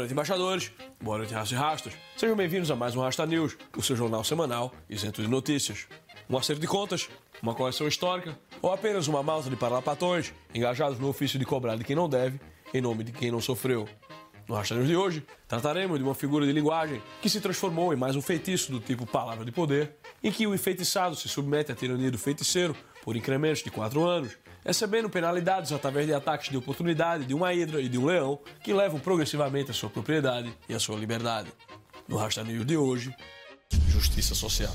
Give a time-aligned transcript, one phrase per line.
[0.00, 0.72] Noite, embaixadores.
[1.02, 1.94] Boa noite, rastros e rastros.
[2.16, 5.86] Sejam bem-vindos a mais um Rasta News, o seu jornal semanal isento de notícias.
[6.28, 7.08] Um acerto de contas,
[7.42, 11.84] uma correção histórica ou apenas uma malta de parlapatões engajados no ofício de cobrar de
[11.84, 12.40] quem não deve,
[12.72, 13.86] em nome de quem não sofreu.
[14.50, 17.96] No Rasta News de hoje, trataremos de uma figura de linguagem que se transformou em
[17.96, 21.74] mais um feitiço do tipo palavra de poder, em que o enfeitiçado se submete à
[21.76, 27.26] tirania do feiticeiro por incrementos de 4 anos, recebendo penalidades através de ataques de oportunidade
[27.26, 30.80] de uma hidra e de um leão que levam progressivamente a sua propriedade e a
[30.80, 31.52] sua liberdade.
[32.08, 33.14] No Rasta News de hoje,
[33.88, 34.74] justiça social.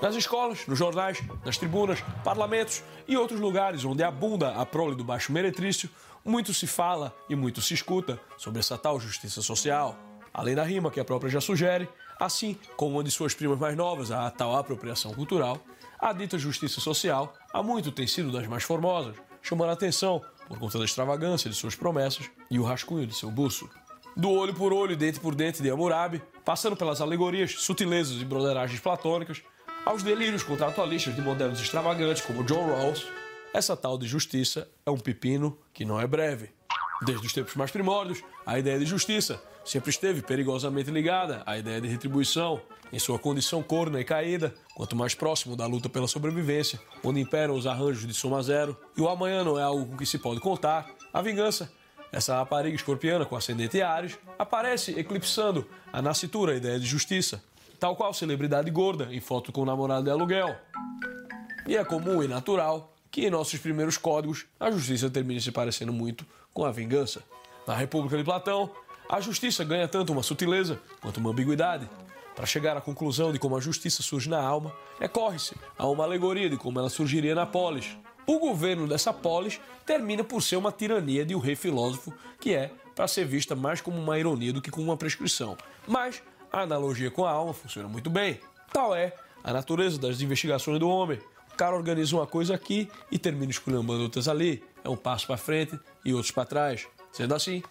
[0.00, 5.02] Nas escolas, nos jornais, nas tribunas, parlamentos e outros lugares onde abunda a prole do
[5.02, 5.88] baixo meretrício,
[6.22, 9.96] muito se fala e muito se escuta sobre essa tal justiça social.
[10.34, 11.88] Além da rima que a própria já sugere,
[12.20, 15.58] assim como uma de suas primas mais novas, a tal apropriação cultural,
[15.98, 20.58] a dita justiça social há muito tem sido das mais formosas, chamando a atenção por
[20.58, 23.68] conta da extravagância de suas promessas e o rascunho de seu buço.
[24.14, 28.24] Do olho por olho e dente por dente de Hammurabi, passando pelas alegorias, sutilezas e
[28.24, 29.42] broderagens platônicas,
[29.86, 33.06] aos delírios contratualistas de modelos extravagantes como John Rawls,
[33.54, 36.50] essa tal de justiça é um pepino que não é breve.
[37.02, 41.80] Desde os tempos mais primórdios, a ideia de justiça sempre esteve perigosamente ligada à ideia
[41.80, 42.60] de retribuição,
[42.92, 47.54] em sua condição corna e caída, quanto mais próximo da luta pela sobrevivência, onde imperam
[47.54, 50.40] os arranjos de soma zero, e o amanhã não é algo com que se pode
[50.40, 51.72] contar, a vingança,
[52.10, 57.40] essa rapariga escorpiana com ascendente Ares, aparece eclipsando a nascitura a ideia de justiça,
[57.76, 60.56] tal qual celebridade gorda em foto com o namorado de aluguel.
[61.66, 65.92] E é comum e natural que em nossos primeiros códigos a justiça termine se parecendo
[65.92, 67.22] muito com a vingança.
[67.66, 68.70] Na República de Platão,
[69.08, 71.88] a justiça ganha tanto uma sutileza quanto uma ambiguidade.
[72.34, 76.50] Para chegar à conclusão de como a justiça surge na alma, recorre-se a uma alegoria
[76.50, 77.96] de como ela surgiria na polis.
[78.26, 82.70] O governo dessa polis termina por ser uma tirania de um rei filósofo que é
[82.94, 85.56] para ser vista mais como uma ironia do que como uma prescrição.
[85.86, 88.40] Mas a analogia com a alma funciona muito bem.
[88.72, 89.12] Tal é
[89.42, 91.18] a natureza das investigações do homem.
[91.52, 94.62] O cara organiza uma coisa aqui e termina esculhambando outras ali.
[94.84, 96.86] É um passo para frente e outros para trás.
[97.12, 97.62] Sendo assim,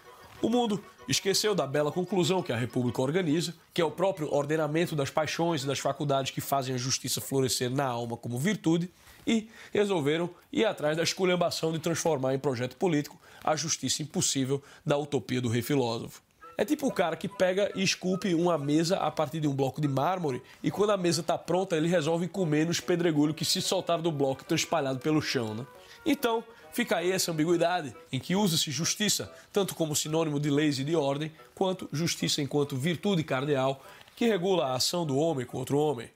[0.42, 4.96] o mundo esqueceu da bela conclusão que a República organiza, que é o próprio ordenamento
[4.96, 8.90] das paixões e das faculdades que fazem a justiça florescer na alma como virtude,
[9.28, 14.98] e resolveram ir atrás da esculhambação de transformar em projeto político a justiça impossível da
[14.98, 16.25] utopia do rei filósofo.
[16.58, 19.82] É tipo o cara que pega e esculpe uma mesa a partir de um bloco
[19.82, 23.62] de mármore e quando a mesa está pronta ele resolve comer nos pedregulhos que se
[23.62, 25.54] soltaram do bloco e estão espalhados pelo chão.
[25.54, 25.68] Né?
[26.06, 30.86] Então, fica aí essa ambiguidade em que usa-se justiça tanto como sinônimo de leis e
[30.86, 33.84] de ordem, quanto justiça enquanto virtude cardeal
[34.16, 36.10] que regula a ação do homem contra o homem.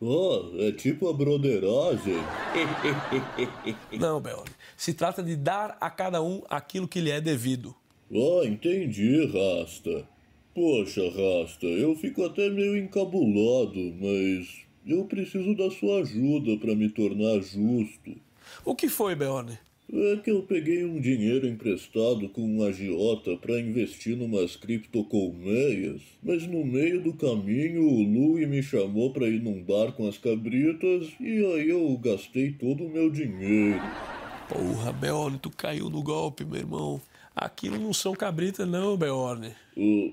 [0.00, 2.16] Oh, é tipo a broderagem.
[3.92, 4.50] Não, Belli.
[4.74, 7.76] Se trata de dar a cada um aquilo que lhe é devido.
[8.12, 10.08] Ah, entendi, Rasta.
[10.52, 16.88] Poxa, Rasta, eu fico até meio encabulado, mas eu preciso da sua ajuda para me
[16.88, 18.16] tornar justo.
[18.64, 19.58] O que foi, Beorne?
[19.92, 26.46] É que eu peguei um dinheiro emprestado com um agiota para investir numas criptocolmeias, mas
[26.46, 31.08] no meio do caminho o Louie me chamou para ir num bar com as cabritas
[31.20, 33.80] e aí eu gastei todo o meu dinheiro.
[34.48, 37.00] Porra, Beorne, tu caiu no golpe, meu irmão.
[37.34, 39.54] Aquilo não são cabritas, não, Beorne.
[39.76, 40.10] Uh,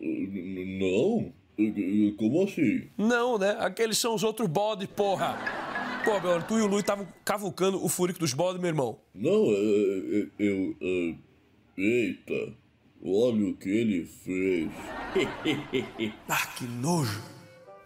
[0.79, 1.33] não?
[2.17, 2.87] Como assim?
[2.97, 3.57] Não, né?
[3.59, 5.37] Aqueles são os outros bodes, porra.
[6.05, 8.99] Pô, Beorne, tu e o Lui estavam cavucando o fúrico dos bodes, meu irmão.
[9.13, 10.29] Não, eu.
[10.37, 11.17] eu, eu
[11.77, 12.53] eita,
[13.03, 14.71] olha o que ele fez.
[16.27, 17.21] ah, que nojo.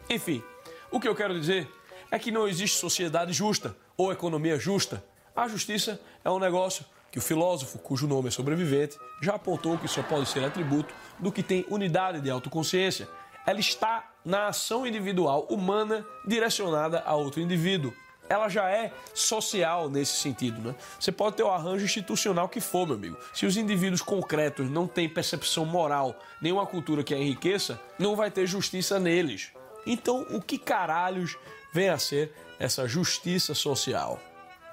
[0.10, 0.42] Enfim,
[0.90, 1.68] o que eu quero dizer
[2.10, 5.04] é que não existe sociedade justa ou economia justa.
[5.36, 9.88] A justiça é um negócio que o filósofo, cujo nome é sobrevivente, já apontou que
[9.88, 13.08] só pode ser atributo do que tem unidade de autoconsciência.
[13.46, 17.94] Ela está na ação individual humana direcionada a outro indivíduo.
[18.30, 20.76] Ela já é social nesse sentido, né?
[20.98, 23.18] Você pode ter o arranjo institucional que for, meu amigo.
[23.34, 28.32] Se os indivíduos concretos não têm percepção moral, nenhuma cultura que a enriqueça, não vai
[28.32, 29.52] ter justiça neles.
[29.86, 31.36] Então, o que caralhos
[31.74, 34.18] vem a ser essa justiça social?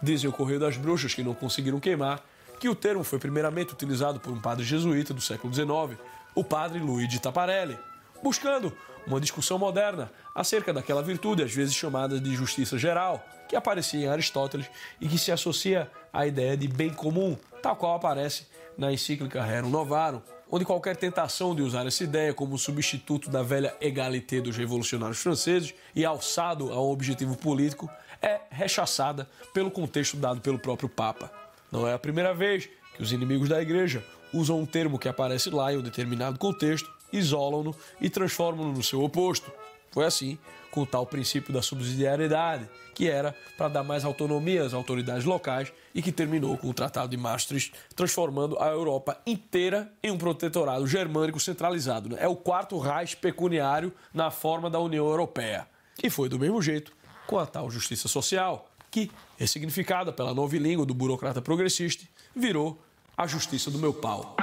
[0.03, 2.23] Dizem o Correio das Bruxas que não conseguiram queimar
[2.59, 5.99] que o termo foi primeiramente utilizado por um padre jesuíta do século XIX,
[6.35, 7.79] o padre Luigi Taparelli,
[8.23, 8.73] buscando
[9.07, 14.09] uma discussão moderna acerca daquela virtude, às vezes chamada de justiça geral, que aparecia em
[14.09, 14.67] Aristóteles
[15.01, 18.47] e que se associa à ideia de bem comum, tal qual aparece
[18.77, 23.77] na encíclica Rerum Novarum, onde qualquer tentação de usar essa ideia como substituto da velha
[23.81, 27.89] égalité dos revolucionários franceses e alçado a um objetivo político
[28.21, 31.31] é rechaçada pelo contexto dado pelo próprio Papa.
[31.71, 35.51] Não é a primeira vez que os inimigos da igreja usam um termo que aparece
[35.51, 39.51] lá em um determinado contexto, isolam-no e transformam-no no seu oposto.
[39.91, 40.39] Foi assim
[40.71, 45.73] com o tal princípio da subsidiariedade, que era para dar mais autonomia às autoridades locais
[45.95, 50.87] e que terminou com o Tratado de Maastricht, transformando a Europa inteira em um protetorado
[50.87, 52.11] germânico centralizado.
[52.11, 52.19] Né?
[52.21, 55.67] É o quarto Reich pecuniário na forma da União Europeia.
[56.03, 56.93] E foi do mesmo jeito
[57.27, 62.81] com a tal justiça social, que, ressignificada pela nova língua do burocrata progressista, virou
[63.17, 64.37] a justiça do meu pau.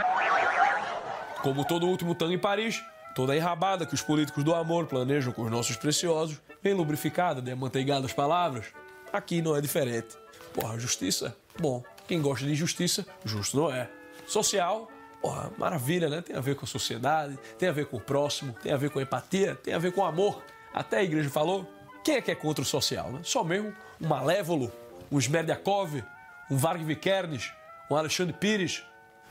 [1.41, 2.83] Como todo último tango em Paris,
[3.15, 7.41] toda a enrabada que os políticos do amor planejam com os nossos preciosos, vem lubrificada
[7.41, 8.65] de amanteigadas palavras,
[9.11, 10.17] aqui não é diferente.
[10.53, 11.35] Porra, justiça?
[11.57, 13.89] Bom, quem gosta de justiça, justo não é.
[14.27, 14.91] Social?
[15.21, 16.21] Porra, maravilha, né?
[16.21, 18.89] Tem a ver com a sociedade, tem a ver com o próximo, tem a ver
[18.89, 20.43] com a empatia, tem a ver com o amor.
[20.73, 21.65] Até a igreja falou.
[22.03, 23.21] Quem é que é contra o social, né?
[23.23, 24.71] Só mesmo um Malévolo,
[25.11, 26.03] um Smerdiakov,
[26.51, 27.51] um Varg Vikernes,
[27.89, 28.83] um Alexandre Pires.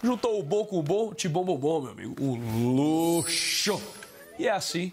[0.04, 2.14] Juntou o bom com o bom, te bom, bom, bom, meu amigo.
[2.22, 3.80] Um luxo!
[4.38, 4.92] E é assim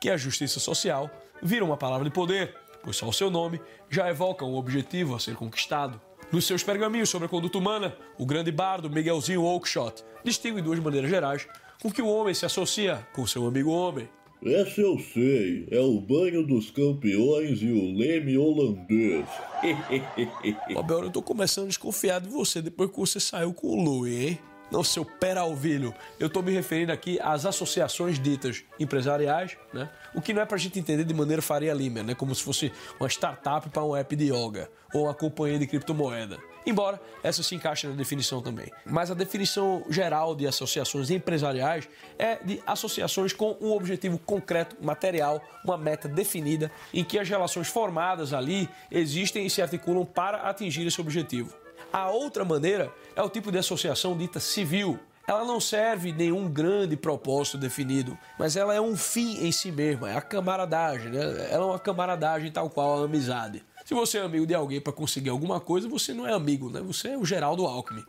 [0.00, 1.10] que a justiça social
[1.42, 3.60] vira uma palavra de poder, pois só o seu nome
[3.90, 6.00] já evoca um objetivo a ser conquistado.
[6.30, 11.10] Nos seus pergaminhos sobre a conduta humana, o grande bardo Miguelzinho Oakeshott distingue duas maneiras
[11.10, 11.48] gerais
[11.82, 14.08] com que o homem se associa com seu amigo homem.
[14.44, 19.24] Essa eu sei, é o banho dos campeões e o leme holandês.
[20.76, 24.32] Abel, eu tô começando a desconfiar de você depois que você saiu com o Louis,
[24.32, 24.38] hein?
[24.70, 25.94] Não, seu peralvilho.
[26.18, 29.88] Eu estou me referindo aqui às associações ditas empresariais, né?
[30.14, 32.14] O que não é para a gente entender de maneira Faria Lima, né?
[32.14, 36.38] Como se fosse uma startup para um app de yoga ou uma companhia de criptomoeda.
[36.66, 38.70] Embora essa se encaixe na definição também.
[38.86, 41.88] Mas a definição geral de associações empresariais
[42.18, 47.68] é de associações com um objetivo concreto, material, uma meta definida, em que as relações
[47.68, 51.63] formadas ali existem e se articulam para atingir esse objetivo.
[51.94, 54.98] A outra maneira é o tipo de associação dita civil.
[55.28, 60.10] Ela não serve nenhum grande propósito definido, mas ela é um fim em si mesma,
[60.10, 61.20] é a camaradagem, né?
[61.52, 63.64] Ela é uma camaradagem tal qual a amizade.
[63.84, 66.80] Se você é amigo de alguém para conseguir alguma coisa, você não é amigo, né?
[66.80, 68.04] Você é o Geraldo Alckmin.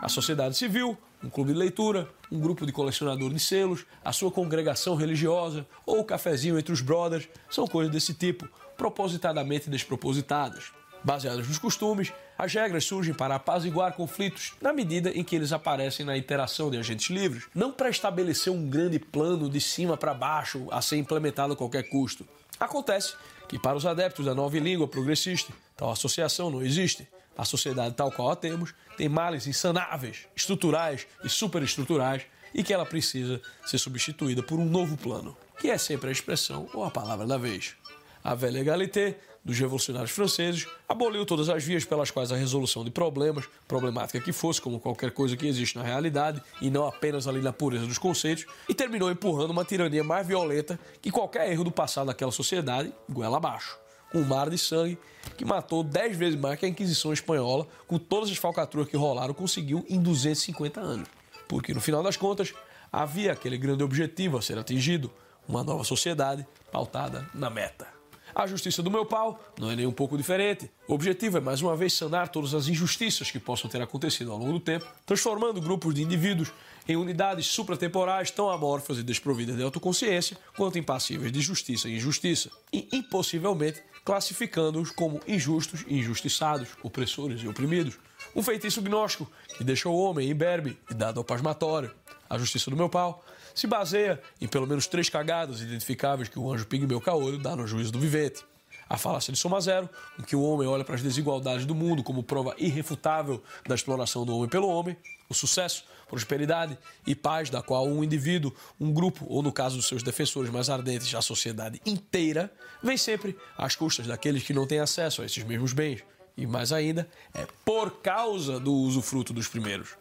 [0.00, 4.30] A sociedade civil, um clube de leitura, um grupo de colecionador de selos, a sua
[4.30, 10.70] congregação religiosa ou o cafezinho entre os brothers são coisas desse tipo, propositadamente despropositadas.
[11.02, 16.06] Baseadas nos costumes, as regras surgem para apaziguar conflitos na medida em que eles aparecem
[16.06, 20.68] na interação de agentes livres, não para estabelecer um grande plano de cima para baixo
[20.70, 22.24] a ser implementado a qualquer custo.
[22.60, 23.14] Acontece
[23.48, 27.08] que, para os adeptos da nova língua progressista, tal associação não existe.
[27.36, 32.22] A sociedade tal qual a temos tem males insanáveis, estruturais e superestruturais,
[32.54, 36.68] e que ela precisa ser substituída por um novo plano, que é sempre a expressão
[36.72, 37.76] ou a palavra da vez.
[38.24, 42.90] A velha égalité dos revolucionários franceses, aboliu todas as vias pelas quais a resolução de
[42.90, 47.40] problemas, problemática que fosse, como qualquer coisa que existe na realidade, e não apenas ali
[47.40, 51.70] na pureza dos conceitos, e terminou empurrando uma tirania mais violenta que qualquer erro do
[51.70, 53.78] passado daquela sociedade, goela abaixo.
[54.14, 54.98] Um mar de sangue
[55.38, 59.32] que matou dez vezes mais que a Inquisição Espanhola, com todas as falcatruas que rolaram,
[59.32, 61.08] conseguiu em 250 anos.
[61.48, 62.52] Porque, no final das contas,
[62.92, 65.10] havia aquele grande objetivo a ser atingido,
[65.48, 67.97] uma nova sociedade pautada na meta.
[68.38, 70.70] A justiça do meu pau não é nem um pouco diferente.
[70.86, 74.38] O objetivo é mais uma vez sanar todas as injustiças que possam ter acontecido ao
[74.38, 76.52] longo do tempo, transformando grupos de indivíduos
[76.86, 82.48] em unidades supratemporais tão amorfas e desprovidas de autoconsciência quanto impassíveis de justiça e injustiça,
[82.72, 87.98] e impossivelmente classificando-os como injustos e injustiçados, opressores e oprimidos.
[88.36, 91.90] Um feitiço gnóstico que deixa o homem imberbe e dado ao pasmatório.
[92.30, 93.24] A justiça do meu pau
[93.58, 97.66] se baseia em pelo menos três cagadas identificáveis que o anjo pigmeu caolho dá no
[97.66, 98.44] juízo do vivente.
[98.88, 99.88] a falácia de soma zero,
[100.18, 104.24] em que o homem olha para as desigualdades do mundo como prova irrefutável da exploração
[104.24, 104.96] do homem pelo homem,
[105.28, 109.86] o sucesso, prosperidade e paz da qual um indivíduo, um grupo ou, no caso dos
[109.86, 112.50] seus defensores mais ardentes, a sociedade inteira,
[112.82, 116.02] vem sempre às custas daqueles que não têm acesso a esses mesmos bens.
[116.34, 119.96] E mais ainda, é por causa do usufruto dos primeiros.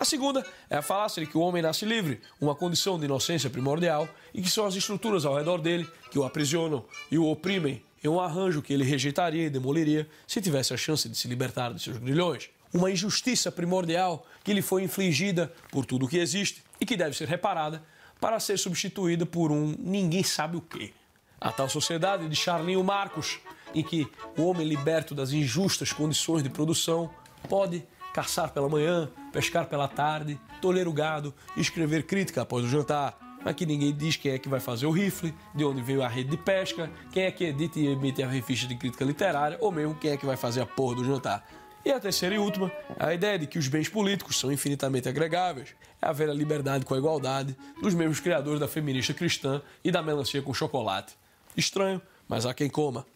[0.00, 3.50] A segunda é a falácia de que o homem nasce livre, uma condição de inocência
[3.50, 7.84] primordial, e que são as estruturas ao redor dele que o aprisionam e o oprimem
[8.02, 11.74] em um arranjo que ele rejeitaria e demoliria se tivesse a chance de se libertar
[11.74, 12.48] de seus grilhões.
[12.72, 17.14] Uma injustiça primordial que lhe foi infligida por tudo o que existe e que deve
[17.14, 17.82] ser reparada
[18.18, 20.94] para ser substituída por um ninguém sabe o quê.
[21.38, 23.38] A tal sociedade de Charlinho Marcos,
[23.74, 27.10] em que o homem liberto das injustas condições de produção
[27.50, 33.18] pode caçar pela manhã, pescar pela tarde, tolher o gado escrever crítica após o jantar.
[33.44, 36.30] Aqui ninguém diz quem é que vai fazer o rifle, de onde veio a rede
[36.30, 39.94] de pesca, quem é que edita e emite a revista de crítica literária, ou mesmo
[39.94, 41.46] quem é que vai fazer a porra do jantar.
[41.82, 45.74] E a terceira e última, a ideia de que os bens políticos são infinitamente agregáveis.
[46.02, 50.02] É a velha liberdade com a igualdade dos mesmos criadores da feminista cristã e da
[50.02, 51.14] melancia com chocolate.
[51.56, 53.06] Estranho, mas há quem coma.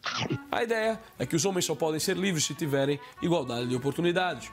[0.50, 4.50] A ideia é que os homens só podem ser livres se tiverem igualdade de oportunidades.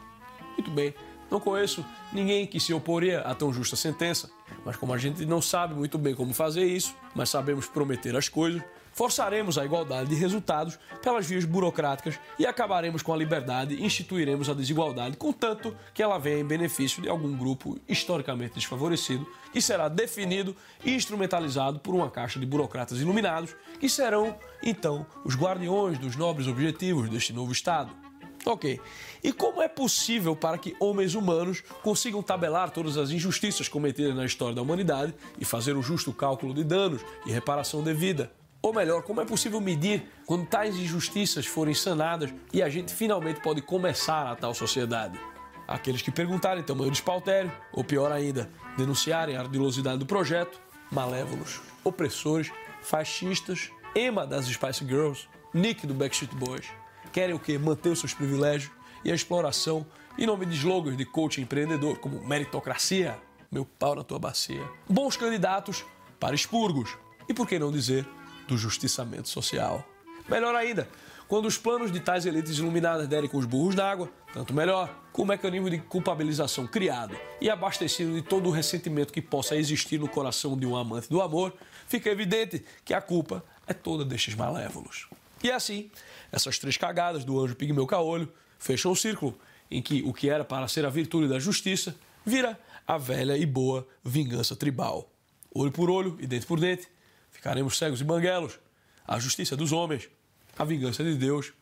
[0.57, 0.93] Muito bem,
[1.31, 4.29] não conheço ninguém que se oporia a tão justa sentença,
[4.65, 8.27] mas como a gente não sabe muito bem como fazer isso, mas sabemos prometer as
[8.27, 8.61] coisas,
[8.91, 14.49] forçaremos a igualdade de resultados pelas vias burocráticas e acabaremos com a liberdade e instituiremos
[14.49, 19.87] a desigualdade, contanto que ela venha em benefício de algum grupo historicamente desfavorecido, que será
[19.87, 26.17] definido e instrumentalizado por uma caixa de burocratas iluminados, que serão, então, os guardiões dos
[26.17, 28.00] nobres objetivos deste novo Estado.
[28.45, 28.79] Ok.
[29.23, 34.25] E como é possível para que homens humanos consigam tabelar todas as injustiças cometidas na
[34.25, 38.31] história da humanidade e fazer o justo cálculo de danos e reparação devida?
[38.61, 43.41] Ou melhor, como é possível medir quando tais injustiças forem sanadas e a gente finalmente
[43.41, 45.19] pode começar a tal sociedade?
[45.67, 50.59] Aqueles que perguntarem tamanho de espaltério, ou pior ainda, denunciarem a ardilosidade do projeto,
[50.91, 56.80] malévolos, opressores, fascistas, Emma das Spice Girls, Nick do Backstreet Boys
[57.11, 57.57] querem o quê?
[57.57, 58.71] Manter os seus privilégios
[59.03, 59.85] e a exploração
[60.17, 63.17] em nome de slogans de coaching empreendedor, como meritocracia,
[63.51, 64.63] meu pau na tua bacia.
[64.89, 65.85] Bons candidatos
[66.19, 68.07] para expurgos e, por que não dizer,
[68.47, 69.85] do justiçamento social.
[70.29, 70.87] Melhor ainda,
[71.27, 74.93] quando os planos de tais elites iluminadas derem com os burros na água, tanto melhor,
[75.11, 79.99] com o mecanismo de culpabilização criado e abastecido de todo o ressentimento que possa existir
[79.99, 81.53] no coração de um amante do amor,
[81.87, 85.07] fica evidente que a culpa é toda destes malévolos.
[85.43, 85.89] E assim,
[86.31, 89.37] essas três cagadas do anjo pigmeu caolho fecham o círculo
[89.69, 91.95] em que o que era para ser a virtude da justiça
[92.25, 95.09] vira a velha e boa vingança tribal.
[95.53, 96.87] Olho por olho e dente por dente,
[97.31, 98.59] ficaremos cegos e banguelos.
[99.07, 100.09] A justiça dos homens,
[100.57, 101.53] a vingança de Deus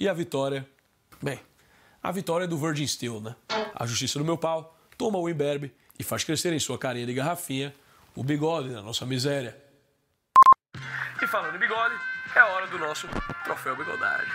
[0.00, 0.68] e a vitória.
[1.22, 1.40] Bem,
[2.02, 3.36] a vitória é do Virgin Steel, né?
[3.74, 7.14] A justiça do meu pau toma o imberbe e faz crescer em sua carinha de
[7.14, 7.74] garrafinha
[8.14, 9.56] o bigode da nossa miséria.
[11.22, 11.94] E falando em bigode,
[12.38, 13.08] é hora do nosso
[13.42, 14.32] troféu bigodagem.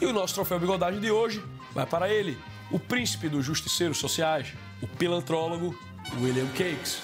[0.00, 2.38] E o nosso troféu bigodagem de hoje vai para ele,
[2.70, 5.78] o príncipe dos justiceiros sociais, o pilantrólogo
[6.18, 7.02] William Cakes.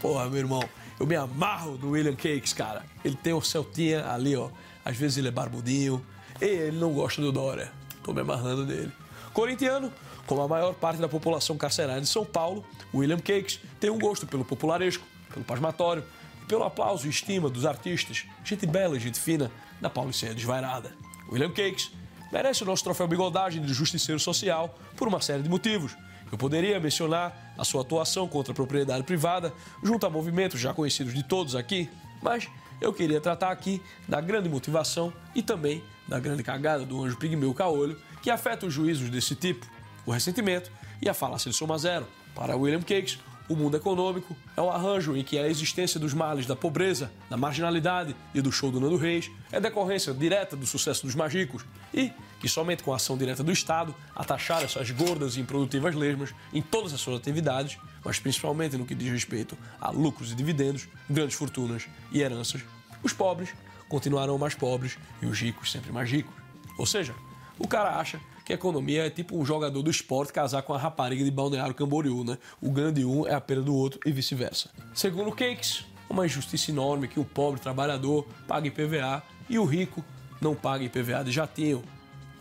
[0.00, 0.62] Porra, meu irmão,
[1.00, 2.84] eu me amarro do William Cakes, cara.
[3.04, 4.50] Ele tem o Celtinha ali, ó.
[4.84, 6.06] Às vezes ele é barbudinho.
[6.40, 7.72] E ele não gosta do Dória.
[8.04, 8.92] Tô me amarrando dele.
[9.32, 9.92] Corintiano,
[10.26, 14.28] como a maior parte da população carcerária de São Paulo, William Cakes tem um gosto
[14.28, 16.04] pelo popularesco, pelo pasmatório,
[16.50, 20.92] pelo aplauso e estima dos artistas, gente bela e gente fina, da Pauliceia desvairada.
[21.30, 21.92] William Cakes
[22.32, 25.96] merece o nosso troféu bigodagem de justiceiro social por uma série de motivos.
[26.30, 31.14] Eu poderia mencionar a sua atuação contra a propriedade privada, junto a movimentos já conhecidos
[31.14, 31.88] de todos aqui,
[32.20, 32.48] mas
[32.80, 37.54] eu queria tratar aqui da grande motivação e também da grande cagada do anjo pigmeu
[37.54, 39.64] caolho que afeta os juízos desse tipo,
[40.04, 40.68] o ressentimento
[41.00, 42.08] e a falácia de soma zero.
[42.34, 46.46] Para William Cakes, o mundo econômico é um arranjo em que a existência dos males
[46.46, 51.04] da pobreza, da marginalidade e do show do Nando Reis é decorrência direta do sucesso
[51.04, 55.36] dos magicos e que somente com a ação direta do Estado, a taxar essas gordas
[55.36, 59.90] e improdutivas lesmas em todas as suas atividades, mas principalmente no que diz respeito a
[59.90, 62.62] lucros e dividendos, grandes fortunas e heranças,
[63.02, 63.50] os pobres
[63.88, 66.32] continuarão mais pobres e os ricos sempre mais ricos.
[66.78, 67.16] Ou seja,
[67.58, 71.22] o cara acha que economia é tipo um jogador do esporte casar com a rapariga
[71.22, 72.36] de Balneário Camboriú, né?
[72.60, 74.70] O ganho de um é a perda do outro e vice-versa.
[74.92, 80.04] Segundo Cakes, uma injustiça enorme que o pobre trabalhador pague IPVA e o rico
[80.40, 81.80] não pague IPVA de jatinho.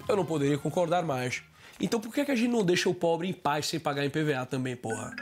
[0.08, 1.44] Eu não poderia concordar mais.
[1.80, 4.48] Então por que, que a gente não deixa o pobre em paz sem pagar IPVA
[4.48, 5.16] também, porra?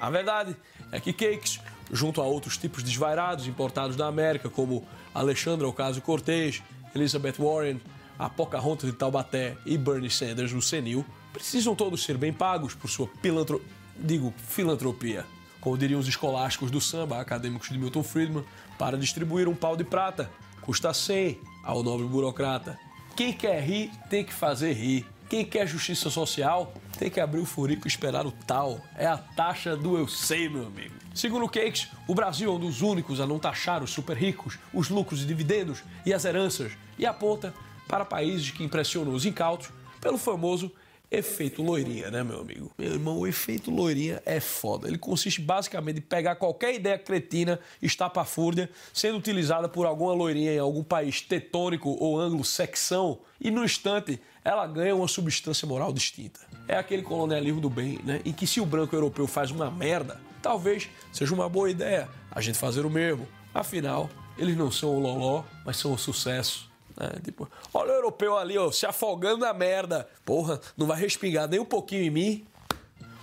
[0.00, 0.54] A verdade
[0.92, 1.58] é que Cakes
[1.90, 6.62] junto a outros tipos de desvairados importados da América, como Alexandra Ocasio-Cortez,
[6.94, 7.80] Elizabeth Warren,
[8.18, 12.88] a Pocahontas de Taubaté e Bernie Sanders, o senil, precisam todos ser bem pagos por
[12.88, 13.62] sua pilantro...
[13.96, 15.24] digo, filantropia.
[15.60, 18.44] Como diriam os escolásticos do samba, acadêmicos de Milton Friedman,
[18.78, 20.30] para distribuir um pau de prata,
[20.60, 22.78] custa 100 ao nobre burocrata.
[23.16, 25.06] Quem quer rir tem que fazer rir.
[25.28, 28.80] Quem quer justiça social tem que abrir o furico e esperar o tal.
[28.96, 30.94] É a taxa do eu sei, meu amigo.
[31.14, 34.58] Segundo o Cakes, o Brasil é um dos únicos a não taxar os super ricos,
[34.72, 37.54] os lucros e dividendos e as heranças, e aponta
[37.88, 40.70] para países que impressionam os incautos pelo famoso
[41.10, 42.72] efeito loirinha, né, meu amigo?
[42.76, 44.88] Meu irmão, o efeito loirinha é foda.
[44.88, 50.58] Ele consiste basicamente em pegar qualquer ideia cretina, estapafúrdia, sendo utilizada por alguma loirinha em
[50.58, 56.40] algum país tetônico ou anglo-sexão, e no instante ela ganha uma substância moral distinta.
[56.68, 58.20] É aquele colonialismo do bem, né?
[58.24, 62.40] Em que se o branco europeu faz uma merda, talvez seja uma boa ideia a
[62.40, 63.26] gente fazer o mesmo.
[63.54, 66.73] Afinal, eles não são o loló, mas são o sucesso.
[66.98, 70.08] É, tipo, olha o europeu ali, ó, se afogando na merda.
[70.24, 72.46] Porra, não vai respingar nem um pouquinho em mim.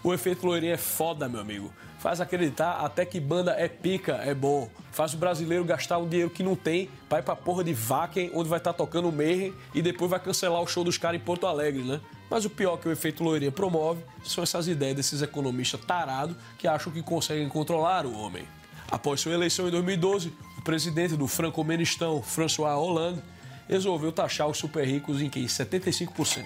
[0.03, 1.71] O efeito loirinho é foda, meu amigo.
[1.99, 4.67] Faz acreditar até que banda é pica, é bom.
[4.91, 8.31] Faz o brasileiro gastar um dinheiro que não tem pra ir pra porra de Vaken,
[8.33, 11.21] onde vai estar tá tocando o Mayhem e depois vai cancelar o show dos caras
[11.21, 12.01] em Porto Alegre, né?
[12.27, 16.67] Mas o pior que o efeito loirinha promove são essas ideias desses economistas tarados que
[16.67, 18.47] acham que conseguem controlar o homem.
[18.89, 23.21] Após sua eleição em 2012, o presidente do Franco-Menistão, François Hollande,
[23.67, 25.41] resolveu taxar os super ricos em que?
[25.41, 26.45] 75%.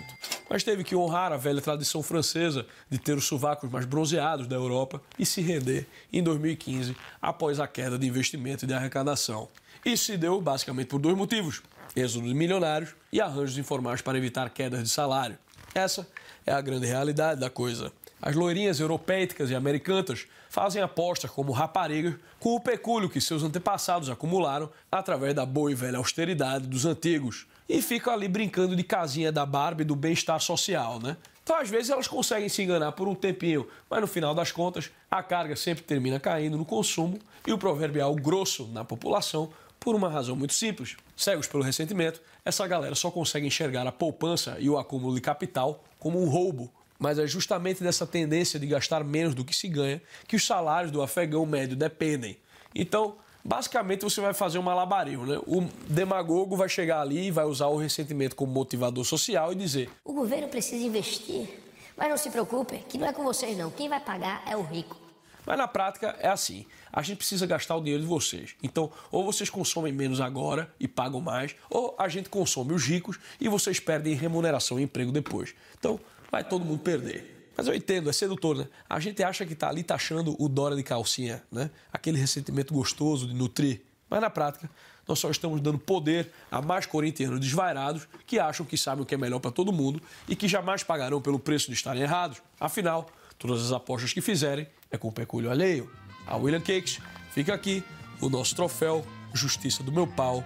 [0.50, 4.56] Mas teve que honrar a velha tradição francesa de ter os sovacos mais bronzeados da
[4.56, 9.48] Europa e se render em 2015 após a queda de investimento e de arrecadação.
[9.84, 11.62] Isso se deu basicamente por dois motivos:
[11.96, 15.38] êxodo de milionários e arranjos informais para evitar quedas de salário.
[15.74, 16.08] Essa
[16.46, 17.92] é a grande realidade da coisa.
[18.26, 24.10] As loirinhas europeicas e americanas fazem apostas como raparigas com o pecúlio que seus antepassados
[24.10, 29.32] acumularam através da boa e velha austeridade dos antigos e ficam ali brincando de casinha
[29.32, 31.18] da Barbie do bem-estar social, né?
[31.44, 34.90] Então, às vezes, elas conseguem se enganar por um tempinho, mas no final das contas,
[35.12, 40.10] a carga sempre termina caindo no consumo e o proverbial grosso na população por uma
[40.10, 40.98] razão muito simples.
[41.16, 45.84] Cegos pelo ressentimento, essa galera só consegue enxergar a poupança e o acúmulo de capital
[46.00, 50.02] como um roubo mas é justamente dessa tendência de gastar menos do que se ganha
[50.28, 52.38] que os salários do afegão médio dependem.
[52.74, 55.26] Então, basicamente, você vai fazer um malabarismo.
[55.26, 55.40] Né?
[55.46, 59.90] O demagogo vai chegar ali e vai usar o ressentimento como motivador social e dizer:
[60.04, 61.62] O governo precisa investir.
[61.98, 63.72] Mas não se preocupe, que não é com vocês, não.
[63.72, 64.98] Quem vai pagar é o rico.
[65.46, 68.56] Mas na prática é assim: a gente precisa gastar o dinheiro de vocês.
[68.64, 73.20] Então, ou vocês consomem menos agora e pagam mais, ou a gente consome os ricos
[73.40, 75.54] e vocês perdem remuneração e emprego depois.
[75.78, 76.00] Então,
[76.32, 77.34] vai todo mundo perder.
[77.58, 78.68] Mas eu entendo, é sedutor, né?
[78.90, 81.70] A gente acha que está ali taxando o Dora de calcinha, né?
[81.92, 83.82] Aquele ressentimento gostoso de nutrir.
[84.10, 84.70] Mas na prática,
[85.08, 89.16] nós só estamos dando poder a mais corintianos desvairados que acham que sabem o que
[89.16, 92.42] é melhor para todo mundo e que jamais pagarão pelo preço de estarem errados.
[92.60, 95.90] Afinal, todas as apostas que fizerem é com o pecúlio alheio.
[96.28, 97.00] A William Cakes
[97.32, 97.84] fica aqui
[98.20, 100.44] o nosso troféu Justiça do Meu Pau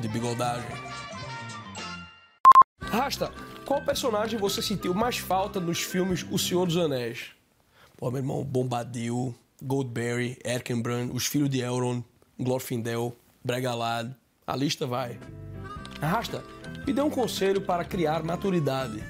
[0.00, 0.70] de bigodagem.
[2.80, 3.32] Rasta,
[3.70, 7.28] qual personagem você sentiu mais falta nos filmes O Senhor dos Anéis?
[7.96, 12.02] Pô, meu irmão, Bombadil, Goldberry, Erkenbrand, Os Filhos de Elrond,
[12.36, 14.10] Glorfindel, Bregalad.
[14.44, 15.20] A lista vai.
[16.02, 16.42] Arrasta,
[16.84, 19.04] me dê um conselho para criar maturidade.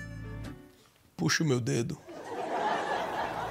[1.16, 1.96] Puxa o meu dedo.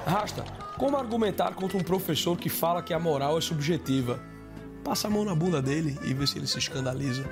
[0.06, 0.44] Arrasta,
[0.78, 4.20] como argumentar contra um professor que fala que a moral é subjetiva?
[4.84, 7.28] Passa a mão na bunda dele e vê se ele se escandaliza.